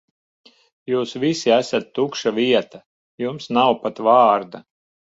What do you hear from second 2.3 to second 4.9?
vieta, jums nav pat vārda.